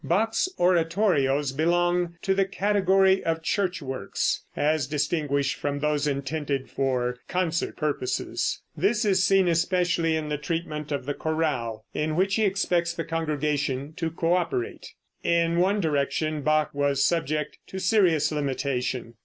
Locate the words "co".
14.09-14.33